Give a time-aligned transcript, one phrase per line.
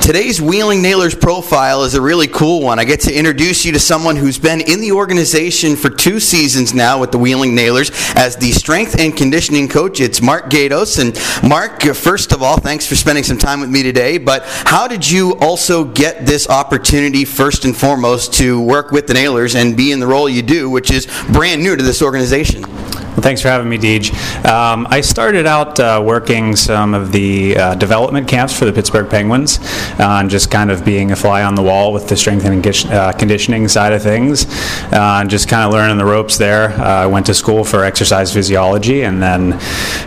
[0.00, 2.78] Today's Wheeling Nailers profile is a really cool one.
[2.78, 6.72] I get to introduce you to someone who's been in the organization for two seasons
[6.72, 10.00] now with the Wheeling Nailers as the strength and conditioning coach.
[10.00, 10.98] It's Mark Gatos.
[10.98, 11.16] And
[11.48, 14.16] Mark, first of all, thanks for spending some time with me today.
[14.16, 19.14] But how did you also get this opportunity, first and foremost, to work with the
[19.14, 22.64] Nailers and be in the role you do, which is brand new to this organization?
[23.10, 24.14] Well, thanks for having me, Deej.
[24.48, 29.10] Um, I started out uh, working some of the uh, development camps for the Pittsburgh
[29.10, 29.58] Penguins,
[29.98, 32.64] uh, and just kind of being a fly on the wall with the strength and
[32.86, 34.46] uh, conditioning side of things,
[34.92, 36.70] uh, and just kind of learning the ropes there.
[36.80, 39.54] Uh, I went to school for exercise physiology, and then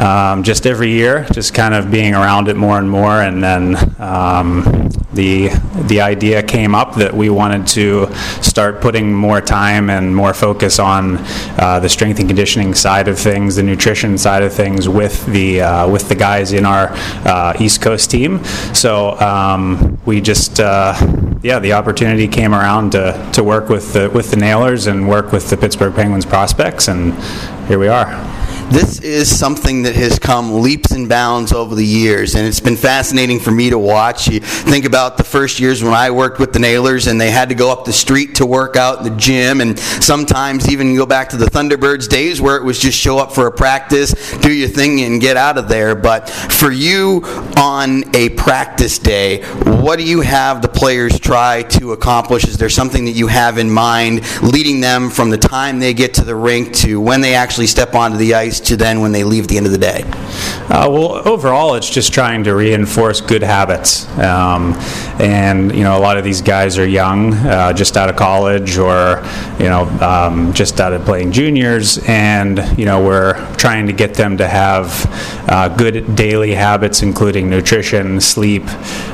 [0.00, 3.76] um, just every year, just kind of being around it more and more, and then
[4.00, 5.48] um, the
[5.86, 10.78] the idea came up that we wanted to start putting more time and more focus
[10.78, 11.16] on
[11.56, 15.60] the strength and conditioning side side of things, the nutrition side of things, with the
[15.60, 16.90] uh, with the guys in our
[17.26, 18.44] uh, East Coast team.
[18.74, 20.94] So um, we just uh,
[21.42, 25.32] yeah, the opportunity came around to, to work with the with the Nailers and work
[25.32, 27.12] with the Pittsburgh Penguins prospects, and
[27.66, 32.34] here we are this is something that has come leaps and bounds over the years,
[32.34, 34.28] and it's been fascinating for me to watch.
[34.28, 37.48] You think about the first years when I worked with the Nailers, and they had
[37.48, 41.06] to go up the street to work out in the gym, and sometimes even go
[41.06, 44.52] back to the Thunderbirds days where it was just show up for a practice, do
[44.52, 45.94] your thing, and get out of there.
[45.94, 47.22] But for you
[47.56, 52.44] on a practice day, what do you have the players try to accomplish?
[52.44, 56.14] Is there something that you have in mind leading them from the time they get
[56.14, 58.55] to the rink to when they actually step onto the ice?
[58.60, 60.02] To then when they leave at the end of the day?
[60.68, 64.08] Uh, well, overall, it's just trying to reinforce good habits.
[64.18, 64.74] Um,
[65.20, 68.76] and, you know, a lot of these guys are young, uh, just out of college
[68.76, 69.24] or,
[69.60, 71.98] you know, um, just out of playing juniors.
[72.08, 75.06] And, you know, we're trying to get them to have
[75.48, 78.66] uh, good daily habits, including nutrition, sleep,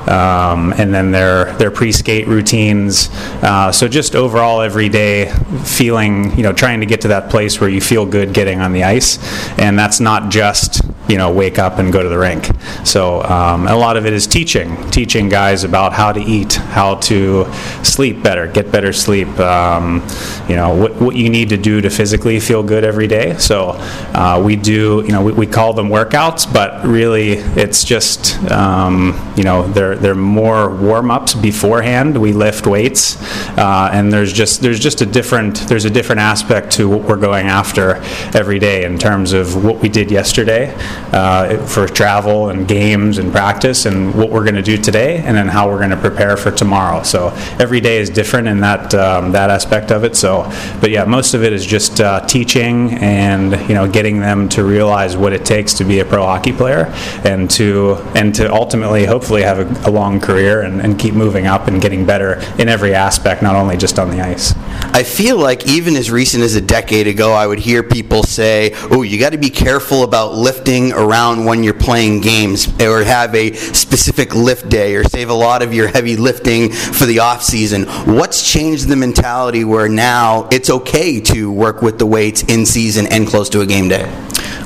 [0.09, 3.11] um, and then their, their pre skate routines.
[3.43, 5.31] Uh, so just overall, every day
[5.65, 8.73] feeling, you know, trying to get to that place where you feel good getting on
[8.73, 9.19] the ice
[9.59, 12.49] and that's not just you know wake up and go to the rink.
[12.85, 16.97] So um, a lot of it is teaching, teaching guys about how to eat, how
[16.97, 17.53] to
[17.83, 19.29] sleep better, get better sleep.
[19.39, 20.07] Um,
[20.49, 23.37] you know what, what you need to do to physically feel good every day.
[23.39, 23.71] So
[24.15, 29.33] uh, we do you know we, we, call them workouts, but really it's just um,
[29.37, 32.17] you know they're they're more warm ups beforehand.
[32.17, 33.21] We lift weights,
[33.59, 37.17] uh, and there's just there's just a different there's a different aspect to what we're
[37.17, 37.97] going after
[38.35, 40.75] every day in terms of what we did yesterday
[41.13, 45.37] uh, for travel and games and practice, and what we're going to do today, and
[45.37, 47.03] then how we're going to prepare for tomorrow.
[47.03, 50.17] So every day is different in that um, that aspect of it.
[50.17, 54.49] So, but yeah, most of it is just uh, teaching and you know getting them
[54.51, 56.87] to realize what it takes to be a pro hockey player,
[57.25, 61.47] and to and to ultimately hopefully have a, a long career and, and keep moving
[61.47, 64.55] up and getting better in every aspect, not only just on the ice.
[64.95, 68.73] I feel like even as recent as a decade ago, I would hear people say,
[68.91, 73.35] "Oh, you got to be careful about lifting around when you're playing games or have
[73.37, 77.43] a specific lift day or save a lot of your heavy lifting for the off
[77.43, 77.85] season.
[78.07, 83.07] What's changed the mentality where now it's okay to work with the weights in season
[83.07, 84.11] and close to a game day?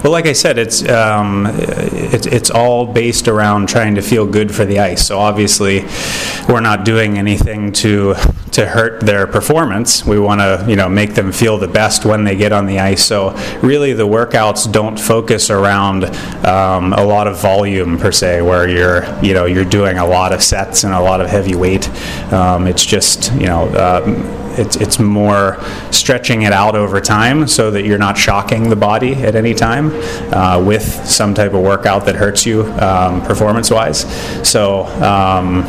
[0.03, 4.55] Well, like I said, it's um, it's it's all based around trying to feel good
[4.55, 5.07] for the ice.
[5.07, 5.85] So obviously,
[6.49, 8.15] we're not doing anything to
[8.53, 10.05] to hurt their performance.
[10.05, 12.79] We want to you know make them feel the best when they get on the
[12.79, 13.05] ice.
[13.05, 13.31] So
[13.63, 16.05] really, the workouts don't focus around
[16.47, 20.33] um, a lot of volume per se, where you're you know you're doing a lot
[20.33, 21.89] of sets and a lot of heavy weight.
[22.33, 23.69] Um, it's just you know.
[23.69, 25.59] Uh, it's, it's more
[25.91, 29.91] stretching it out over time so that you're not shocking the body at any time
[30.33, 34.01] uh, with some type of workout that hurts you um, performance wise.
[34.49, 35.65] So, um,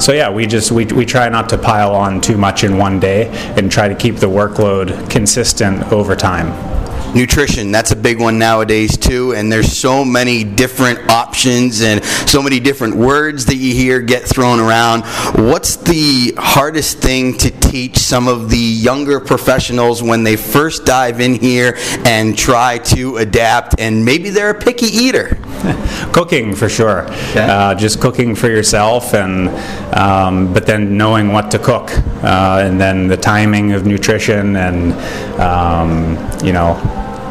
[0.00, 2.98] so yeah, we just we, we try not to pile on too much in one
[2.98, 6.69] day and try to keep the workload consistent over time
[7.14, 12.42] nutrition that's a big one nowadays too and there's so many different options and so
[12.42, 15.04] many different words that you hear get thrown around.
[15.34, 21.20] What's the hardest thing to teach some of the younger professionals when they first dive
[21.20, 25.38] in here and try to adapt and maybe they're a picky eater?
[26.12, 27.02] Cooking for sure.
[27.30, 27.40] Okay.
[27.40, 29.48] uh, just cooking for yourself and
[29.94, 31.90] um, but then knowing what to cook
[32.22, 34.92] uh, and then the timing of nutrition and
[35.40, 36.74] um, you know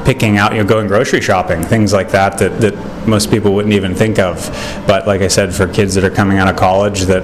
[0.09, 2.73] picking out, you know, going grocery shopping, things like that, that, that
[3.07, 4.47] most people wouldn't even think of.
[4.87, 7.23] But like I said, for kids that are coming out of college that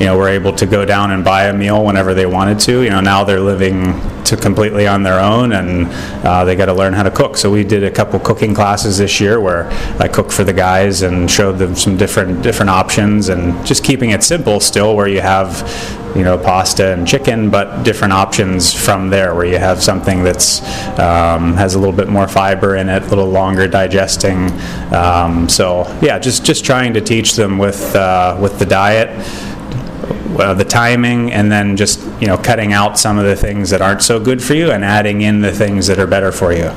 [0.00, 2.82] you know were able to go down and buy a meal whenever they wanted to,
[2.82, 5.86] you know now they're living to completely on their own and
[6.26, 7.36] uh, they got to learn how to cook.
[7.36, 9.68] So we did a couple cooking classes this year where
[10.00, 14.10] I cooked for the guys and showed them some different different options and just keeping
[14.10, 15.62] it simple still, where you have
[16.16, 20.60] you know pasta and chicken, but different options from there, where you have something that's
[20.98, 24.48] um, has a little bit more fiber in it, a little longer digesting.
[25.16, 29.08] Um, so yeah, just just trying to teach them with uh, with the diet.
[30.38, 33.80] Uh, the timing and then just you know cutting out some of the things that
[33.80, 36.70] aren't so good for you and adding in the things that are better for you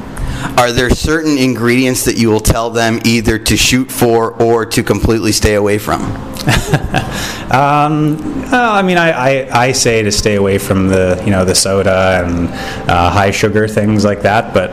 [0.57, 4.81] are there certain ingredients that you will tell them either to shoot for or to
[4.81, 6.01] completely stay away from
[7.51, 8.17] um,
[8.53, 12.23] I mean, I, I, I, say to stay away from the you know the soda
[12.23, 12.47] and
[12.89, 14.53] uh, high sugar things like that.
[14.53, 14.71] But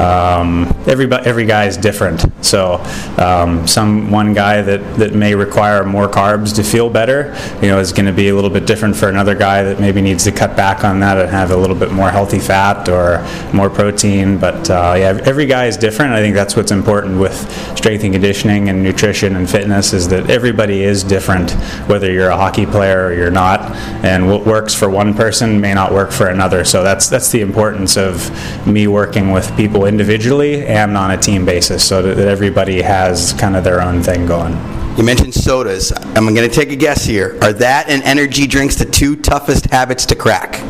[0.00, 2.24] um, every every guy is different.
[2.44, 2.76] So
[3.18, 7.78] um, some one guy that, that may require more carbs to feel better, you know,
[7.78, 10.32] is going to be a little bit different for another guy that maybe needs to
[10.32, 14.38] cut back on that and have a little bit more healthy fat or more protein.
[14.38, 16.12] But uh, yeah, every guy is different.
[16.12, 17.36] I think that's what's important with
[17.76, 21.50] strength and conditioning and nutrition and fitness is that everybody is different,
[21.88, 23.60] whether you're a hockey player or you're not.
[24.04, 26.64] And what works for one person may not work for another.
[26.64, 28.30] So that's that's the importance of
[28.66, 33.56] me working with people individually and on a team basis, so that, everybody has kind
[33.56, 34.52] of their own thing going.
[34.98, 35.92] You mentioned sodas.
[35.92, 37.38] I'm going to take a guess here.
[37.42, 40.60] Are that and energy drinks the two toughest habits to crack?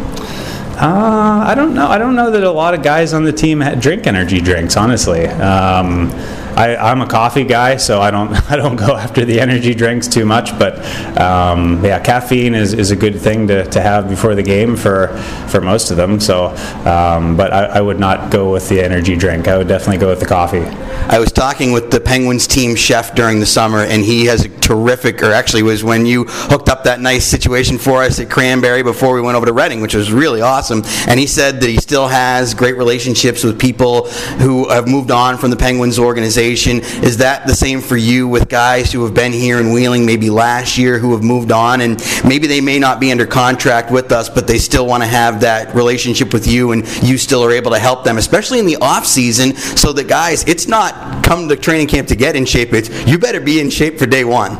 [0.81, 1.89] Uh, I don't know.
[1.89, 4.77] I don't know that a lot of guys on the team drink energy drinks.
[4.77, 6.11] Honestly, um,
[6.59, 10.09] I, am a coffee guy, so I don't I don't go after the energy drinks
[10.09, 10.59] too much.
[10.59, 10.79] But
[11.19, 15.17] um, yeah, caffeine is, is a good thing to, to have before the game for
[15.49, 16.19] for most of them.
[16.19, 16.47] So,
[16.85, 19.47] um, but I, I, would not go with the energy drink.
[19.47, 20.65] I would definitely go with the coffee.
[21.09, 24.49] I was talking with the Penguins team chef during the summer, and he has a
[24.49, 28.83] terrific, or actually was when you hooked up that nice situation for us at Cranberry
[28.83, 30.83] before we went over to Reading, which was really awesome.
[31.07, 34.09] And he said that he still has great relationships with people
[34.39, 38.49] who have moved on from the Penguins organization is that the same for you with
[38.49, 42.03] guys who have been here in Wheeling maybe last year who have moved on and
[42.25, 45.41] maybe they may not be under contract with us, but they still want to have
[45.41, 48.77] that relationship with you and you still are able to help them, especially in the
[48.77, 52.73] off season, so that guys, it's not come to training camp to get in shape.
[52.73, 54.53] It's you better be in shape for day one.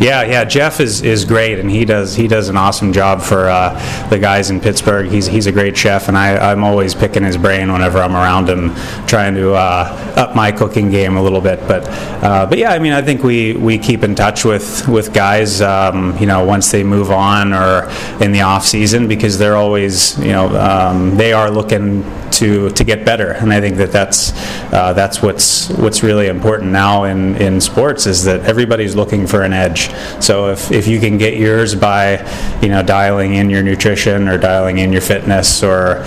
[0.00, 0.44] Yeah, yeah.
[0.44, 4.18] Jeff is, is great, and he does he does an awesome job for uh, the
[4.18, 5.10] guys in Pittsburgh.
[5.10, 8.48] He's he's a great chef, and I, I'm always picking his brain whenever I'm around
[8.48, 8.74] him,
[9.06, 11.66] trying to uh, up my cooking game a little bit.
[11.66, 11.88] But
[12.22, 15.60] uh, but yeah, I mean, I think we, we keep in touch with with guys,
[15.60, 17.88] um, you know, once they move on or
[18.20, 22.02] in the off season because they're always you know um, they are looking
[22.32, 24.32] to to get better, and I think that that's
[24.72, 29.42] uh, that's what's what's really important now in in sports is that everybody's looking for
[29.42, 29.90] an edge.
[30.22, 32.18] So if if you can get yours by
[32.62, 36.04] you know dialing in your nutrition or dialing in your fitness or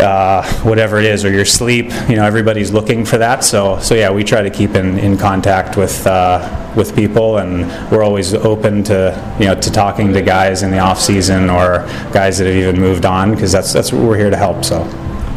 [0.00, 1.86] uh, whatever it is, or your sleep.
[2.08, 3.44] You know, everybody's looking for that.
[3.44, 7.66] So, so yeah, we try to keep in, in contact with uh, with people, and
[7.90, 11.84] we're always open to you know to talking to guys in the off season or
[12.12, 14.64] guys that have even moved on because that's that's what we're here to help.
[14.64, 14.82] So.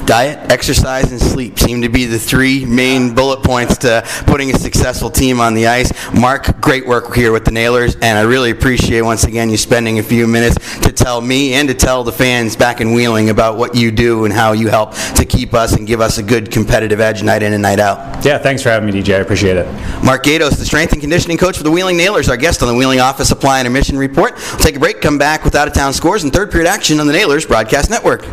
[0.08, 4.58] Diet, exercise, and sleep seem to be the three main bullet points to putting a
[4.58, 5.92] successful team on the ice.
[6.14, 10.00] Mark, great work here with the Nailers, and I really appreciate once again you spending
[10.00, 13.58] a few minutes to tell me and to tell the fans back in Wheeling about
[13.58, 16.52] what you do and how you help to keep us and give us a good
[16.52, 18.24] competitive edge night in and night out.
[18.24, 19.16] Yeah, thanks for having me, DJ.
[19.16, 19.66] I appreciate it.
[20.06, 22.76] Mark Gatos, the strength and conditioning coach for the Wheeling Nailers, our guest on the
[22.76, 24.36] Wheeling Office Supply and Emission Report.
[24.36, 27.02] We'll take a break, come back with out of town scores and third period action
[27.02, 28.26] on the Nailers Broadcast Network.